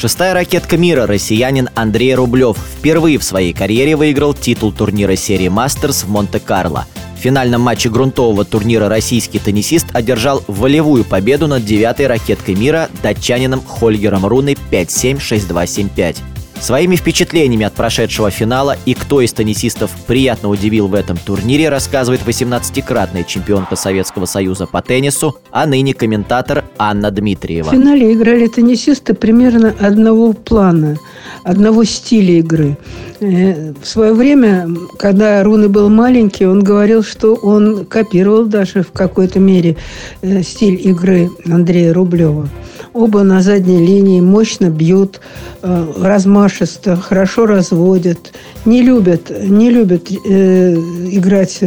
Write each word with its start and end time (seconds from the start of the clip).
Шестая 0.00 0.32
ракетка 0.32 0.78
мира 0.78 1.06
россиянин 1.06 1.68
Андрей 1.74 2.14
Рублев 2.14 2.56
впервые 2.56 3.18
в 3.18 3.22
своей 3.22 3.52
карьере 3.52 3.96
выиграл 3.96 4.32
титул 4.32 4.72
турнира 4.72 5.14
серии 5.14 5.48
«Мастерс» 5.48 6.04
в 6.04 6.08
Монте-Карло. 6.08 6.86
В 7.18 7.20
финальном 7.20 7.60
матче 7.60 7.90
грунтового 7.90 8.46
турнира 8.46 8.88
российский 8.88 9.38
теннисист 9.38 9.88
одержал 9.92 10.42
волевую 10.46 11.04
победу 11.04 11.48
над 11.48 11.66
девятой 11.66 12.06
ракеткой 12.06 12.54
мира 12.54 12.88
датчанином 13.02 13.60
Хольгером 13.60 14.24
Руной 14.24 14.56
5-7-6-2-7-5. 14.70 16.16
Своими 16.60 16.96
впечатлениями 16.96 17.64
от 17.64 17.72
прошедшего 17.72 18.30
финала 18.30 18.76
и 18.84 18.92
кто 18.92 19.22
из 19.22 19.32
теннисистов 19.32 19.90
приятно 20.06 20.50
удивил 20.50 20.88
в 20.88 20.94
этом 20.94 21.16
турнире, 21.16 21.70
рассказывает 21.70 22.20
18-кратная 22.26 23.24
чемпионка 23.24 23.76
Советского 23.76 24.26
Союза 24.26 24.66
по 24.66 24.82
теннису, 24.82 25.38
а 25.50 25.66
ныне 25.66 25.94
комментатор 25.94 26.64
Анна 26.76 27.10
Дмитриева. 27.10 27.70
В 27.70 27.72
финале 27.72 28.12
играли 28.12 28.46
теннисисты 28.46 29.14
примерно 29.14 29.74
одного 29.80 30.34
плана, 30.34 30.98
одного 31.44 31.84
стиля 31.84 32.40
игры. 32.40 32.76
Э, 33.20 33.72
в 33.72 33.86
свое 33.86 34.12
время, 34.12 34.68
когда 34.98 35.42
Руны 35.42 35.70
был 35.70 35.88
маленький, 35.88 36.44
он 36.44 36.62
говорил, 36.62 37.02
что 37.02 37.36
он 37.36 37.86
копировал 37.86 38.44
даже 38.44 38.82
в 38.82 38.92
какой-то 38.92 39.40
мере 39.40 39.76
э, 40.20 40.42
стиль 40.42 40.78
игры 40.86 41.30
Андрея 41.46 41.94
Рублева. 41.94 42.50
Оба 42.92 43.22
на 43.22 43.40
задней 43.40 43.78
линии 43.78 44.20
мощно 44.20 44.68
бьют, 44.68 45.20
э, 45.62 45.86
размашисто, 45.96 46.96
хорошо 46.96 47.46
разводят. 47.46 48.32
Не 48.64 48.82
любят, 48.82 49.30
не 49.30 49.70
любят 49.70 50.10
э, 50.10 50.74
играть 50.74 51.60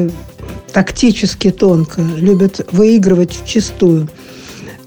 тактически 0.73 1.52
тонко, 1.52 2.01
любят 2.18 2.68
выигрывать 2.71 3.32
в 3.32 3.48
чистую. 3.48 4.10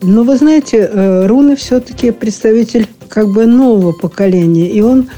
Но 0.03 0.25
вы 0.25 0.37
знаете, 0.37 0.91
э, 0.93 1.27
Руны 1.27 1.57
все-таки 1.57 2.11
представитель 2.11 2.87
как 3.09 3.29
бы 3.29 3.47
нового 3.47 3.93
поколения, 3.93 4.69
и 4.69 4.83
он, 4.83 5.09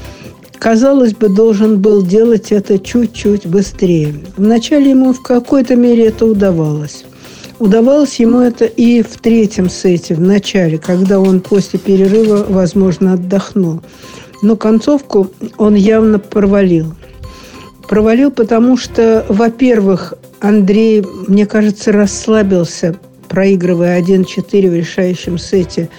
казалось 0.57 1.13
бы, 1.13 1.27
должен 1.27 1.81
был 1.81 2.01
делать 2.01 2.53
это 2.53 2.79
чуть-чуть 2.79 3.45
быстрее. 3.45 4.13
Вначале 4.37 4.91
ему 4.91 5.11
в 5.11 5.21
какой-то 5.21 5.75
мере 5.75 6.05
это 6.07 6.25
удавалось. 6.25 7.03
Удавалось 7.59 8.15
ему 8.21 8.39
это 8.39 8.63
и 8.63 9.01
в 9.01 9.17
третьем 9.17 9.69
сете, 9.69 10.15
в 10.15 10.21
начале, 10.21 10.77
когда 10.77 11.19
он 11.19 11.41
после 11.41 11.77
перерыва, 11.77 12.45
возможно, 12.47 13.13
отдохнул. 13.13 13.81
Но 14.41 14.55
концовку 14.55 15.29
он 15.57 15.75
явно 15.75 16.19
провалил. 16.19 16.95
Провалил, 17.89 18.31
потому 18.31 18.77
что, 18.77 19.25
во-первых, 19.27 20.13
Андрей, 20.39 21.03
мне 21.27 21.45
кажется, 21.45 21.91
расслабился, 21.91 22.95
проигрывая 23.27 24.01
1-4 24.01 24.69
в 24.69 24.73
решающем 24.73 25.37
сете, 25.37 25.89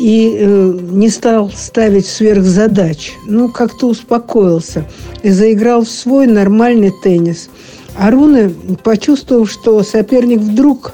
и 0.00 0.34
э, 0.38 0.78
не 0.80 1.10
стал 1.10 1.50
ставить 1.50 2.06
сверхзадач. 2.06 3.12
Ну, 3.26 3.50
как-то 3.50 3.88
успокоился 3.88 4.86
и 5.22 5.28
заиграл 5.28 5.84
в 5.84 5.90
свой 5.90 6.26
нормальный 6.26 6.92
теннис– 7.02 7.50
Аруны, 7.96 8.50
почувствовав, 8.82 9.50
что 9.50 9.82
соперник 9.82 10.40
вдруг 10.40 10.92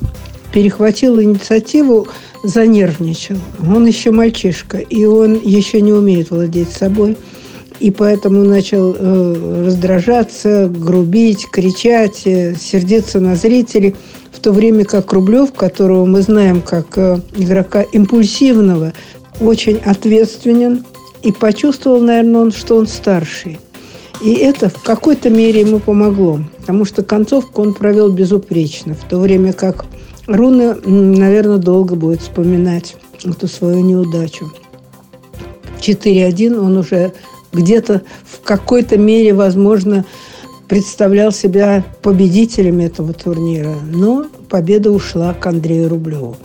перехватил 0.53 1.20
инициативу, 1.20 2.09
занервничал. 2.42 3.37
Он 3.61 3.87
еще 3.87 4.11
мальчишка, 4.11 4.79
и 4.79 5.05
он 5.05 5.39
еще 5.42 5.81
не 5.81 5.92
умеет 5.92 6.31
владеть 6.31 6.70
собой. 6.70 7.17
И 7.79 7.91
поэтому 7.91 8.45
начал 8.45 8.95
э, 8.95 9.65
раздражаться, 9.67 10.69
грубить, 10.69 11.47
кричать, 11.51 12.23
э, 12.27 12.55
сердиться 12.55 13.20
на 13.20 13.37
зрителей. 13.37 13.95
В 14.33 14.41
то 14.41 14.53
время 14.53 14.85
как 14.85 15.12
Рублев, 15.12 15.55
которого 15.55 16.05
мы 16.05 16.20
знаем 16.20 16.61
как 16.61 16.98
э, 16.98 17.20
игрока 17.37 17.83
импульсивного, 17.83 18.92
очень 19.41 19.79
ответственен. 19.79 20.85
И 21.23 21.33
почувствовал, 21.33 22.01
наверное, 22.01 22.42
он, 22.42 22.53
что 22.53 22.77
он 22.77 22.86
старший. 22.86 23.58
И 24.23 24.35
это 24.35 24.69
в 24.69 24.83
какой-то 24.83 25.31
мере 25.31 25.61
ему 25.61 25.79
помогло, 25.79 26.41
потому 26.58 26.85
что 26.85 27.03
концовку 27.03 27.63
он 27.63 27.75
провел 27.75 28.11
безупречно, 28.11 28.95
в 28.95 29.08
то 29.08 29.19
время 29.19 29.53
как 29.53 29.86
Руна, 30.27 30.77
наверное, 30.85 31.57
долго 31.57 31.97
будет 31.97 32.20
вспоминать 32.20 32.97
эту 33.25 33.48
свою 33.48 33.80
неудачу. 33.80 34.53
4-1 35.80 36.59
он 36.59 36.77
уже 36.77 37.13
где-то 37.53 38.03
в 38.25 38.41
какой-то 38.42 38.98
мере, 38.98 39.33
возможно, 39.33 40.05
представлял 40.69 41.33
себя 41.33 41.85
победителем 42.03 42.79
этого 42.79 43.13
турнира, 43.13 43.75
но 43.91 44.27
победа 44.48 44.92
ушла 44.92 45.35
к 45.35 45.45
Андрею 45.47 45.89
Рублеву. 45.89 46.36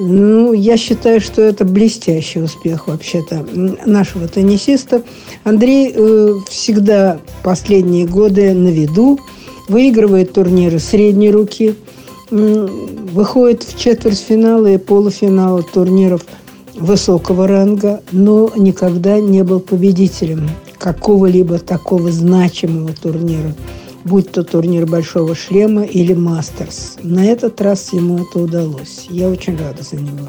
Ну, 0.00 0.52
я 0.52 0.76
считаю, 0.76 1.20
что 1.20 1.40
это 1.40 1.64
блестящий 1.64 2.40
успех 2.40 2.88
вообще-то 2.88 3.46
нашего 3.86 4.26
теннисиста. 4.26 5.02
Андрей 5.44 5.92
э, 5.94 6.34
всегда 6.50 7.18
последние 7.44 8.06
годы 8.06 8.52
на 8.54 8.68
виду, 8.68 9.20
выигрывает 9.68 10.32
турниры 10.32 10.80
средней 10.80 11.30
руки, 11.30 11.76
э, 12.30 12.68
выходит 13.12 13.62
в 13.62 13.78
четвертьфиналы 13.78 14.74
и 14.74 14.78
полуфиналы 14.78 15.62
турниров 15.62 16.22
высокого 16.74 17.46
ранга, 17.46 18.02
но 18.10 18.50
никогда 18.56 19.20
не 19.20 19.44
был 19.44 19.60
победителем 19.60 20.50
какого-либо 20.78 21.60
такого 21.60 22.10
значимого 22.10 22.92
турнира 23.00 23.54
будь 24.04 24.30
то 24.30 24.44
турнир 24.44 24.86
Большого 24.86 25.34
Шлема 25.34 25.84
или 25.84 26.14
Мастерс. 26.14 26.96
На 27.02 27.24
этот 27.24 27.60
раз 27.60 27.92
ему 27.92 28.18
это 28.18 28.38
удалось. 28.38 29.06
Я 29.08 29.28
очень 29.28 29.56
рада 29.56 29.82
за 29.82 29.96
него. 29.96 30.28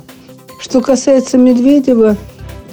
Что 0.59 0.81
касается 0.81 1.37
Медведева, 1.37 2.15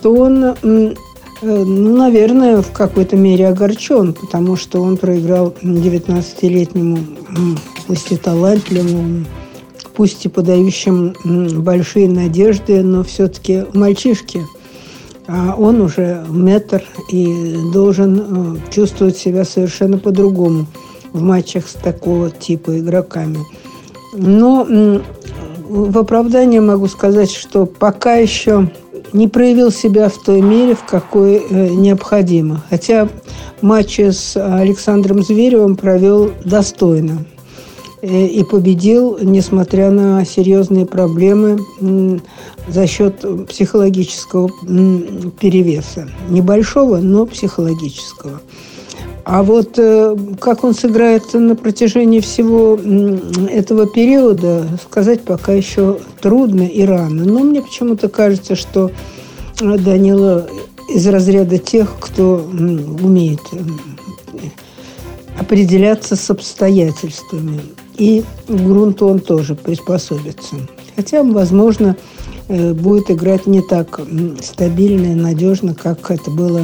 то 0.00 0.14
он, 0.14 0.44
э, 0.44 0.94
ну, 1.42 1.96
наверное, 1.96 2.62
в 2.62 2.70
какой-то 2.72 3.16
мере 3.16 3.48
огорчен, 3.48 4.14
потому 4.14 4.56
что 4.56 4.80
он 4.80 4.96
проиграл 4.96 5.54
19-летнему, 5.62 6.98
пусть 7.86 8.12
и 8.12 8.16
талантливому, 8.16 9.24
пусть 9.94 10.24
и 10.24 10.28
подающим 10.28 11.14
большие 11.62 12.08
надежды, 12.08 12.82
но 12.82 13.02
все-таки 13.02 13.64
мальчишке. 13.74 14.42
А 15.26 15.54
он 15.56 15.80
уже 15.80 16.24
метр 16.28 16.82
и 17.10 17.56
должен 17.72 18.20
э, 18.20 18.70
чувствовать 18.70 19.16
себя 19.16 19.44
совершенно 19.44 19.98
по-другому 19.98 20.66
в 21.12 21.22
матчах 21.22 21.68
с 21.68 21.74
такого 21.74 22.30
типа 22.30 22.78
игроками. 22.78 23.38
Но 24.14 24.66
в 25.68 25.98
оправдание 25.98 26.60
могу 26.60 26.86
сказать, 26.86 27.30
что 27.30 27.66
пока 27.66 28.14
еще 28.14 28.70
не 29.12 29.28
проявил 29.28 29.70
себя 29.70 30.08
в 30.08 30.18
той 30.22 30.40
мере, 30.40 30.74
в 30.74 30.84
какой 30.84 31.36
э, 31.36 31.68
необходимо. 31.70 32.62
Хотя 32.70 33.08
матчи 33.60 34.10
с 34.10 34.36
Александром 34.36 35.22
Зверевым 35.22 35.76
провел 35.76 36.30
достойно 36.44 37.24
э, 38.00 38.26
и 38.26 38.44
победил, 38.44 39.18
несмотря 39.20 39.90
на 39.90 40.24
серьезные 40.24 40.86
проблемы 40.86 41.58
за 42.68 42.86
счет 42.86 43.24
психологического 43.48 44.50
перевеса. 45.40 46.08
Небольшого, 46.28 46.98
но 46.98 47.26
психологического. 47.26 48.40
А 49.24 49.42
вот 49.42 49.78
э, 49.78 50.16
как 50.40 50.64
он 50.64 50.74
сыграет 50.74 51.32
на 51.34 51.54
протяжении 51.54 52.20
всего 52.20 52.78
этого 53.48 53.86
периода, 53.86 54.66
сказать 54.82 55.22
пока 55.22 55.52
еще 55.52 55.98
трудно 56.20 56.62
и 56.62 56.82
рано. 56.84 57.24
Но 57.24 57.40
мне 57.40 57.62
почему-то 57.62 58.08
кажется, 58.08 58.56
что 58.56 58.90
э, 59.60 59.78
Данила 59.78 60.48
из 60.88 61.06
разряда 61.06 61.58
тех, 61.58 61.94
кто 62.00 62.44
умеет 63.02 63.40
определяться 65.38 66.16
с 66.16 66.30
обстоятельствами. 66.30 67.60
И 67.96 68.24
к 68.48 68.50
грунту 68.50 69.06
он 69.06 69.20
тоже 69.20 69.54
приспособится. 69.54 70.56
Хотя, 70.96 71.22
возможно, 71.22 71.96
э, 72.48 72.72
будет 72.72 73.10
играть 73.10 73.46
не 73.46 73.62
так 73.62 74.00
стабильно 74.42 75.12
и 75.12 75.14
надежно, 75.14 75.74
как 75.74 76.10
это 76.10 76.30
было 76.30 76.62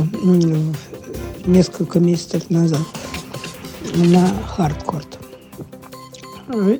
несколько 1.46 2.00
месяцев 2.00 2.50
назад 2.50 2.81
на 3.94 4.29
хардкорт. 4.46 5.19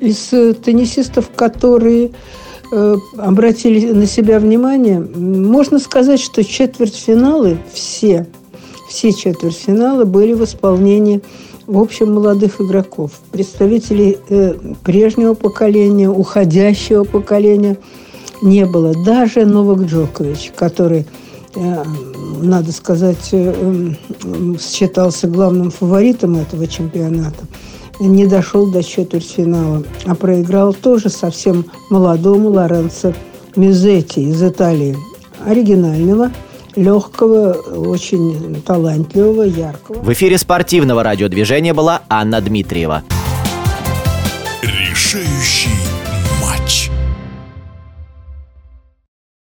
Из 0.01 0.33
э, 0.33 0.53
теннисистов, 0.53 1.29
которые 1.35 2.11
э, 2.71 2.95
обратили 3.17 3.91
на 3.91 4.07
себя 4.07 4.39
внимание, 4.39 4.99
можно 4.99 5.79
сказать, 5.79 6.19
что 6.19 6.43
четвертьфиналы 6.43 7.59
все, 7.71 8.27
все 8.89 9.13
четвертьфиналы 9.13 10.05
были 10.05 10.33
в 10.33 10.43
исполнении 10.43 11.21
в 11.67 11.77
общем 11.77 12.15
молодых 12.15 12.59
игроков, 12.59 13.11
представителей 13.31 14.17
э, 14.29 14.55
прежнего 14.83 15.35
поколения, 15.35 16.09
уходящего 16.09 17.03
поколения 17.03 17.77
не 18.41 18.65
было. 18.65 18.95
Даже 19.05 19.45
Новак 19.45 19.81
Джокович, 19.81 20.51
который 20.55 21.05
надо 21.55 22.71
сказать, 22.71 23.29
э, 23.31 23.93
считался 24.59 25.27
главным 25.27 25.71
фаворитом 25.71 26.35
этого 26.35 26.67
чемпионата, 26.67 27.45
не 27.99 28.27
дошел 28.27 28.71
до 28.71 28.83
четвертьфинала, 28.83 29.83
а 30.05 30.15
проиграл 30.15 30.73
тоже 30.73 31.09
совсем 31.09 31.65
молодому 31.89 32.49
Лоренцо 32.49 33.13
Мизетти 33.55 34.29
из 34.29 34.41
Италии, 34.41 34.95
оригинального, 35.45 36.31
легкого, 36.75 37.51
очень 37.51 38.61
талантливого, 38.65 39.43
яркого. 39.43 40.01
В 40.01 40.13
эфире 40.13 40.37
спортивного 40.37 41.03
радиодвижения 41.03 41.73
была 41.73 42.03
Анна 42.09 42.41
Дмитриева. 42.41 43.03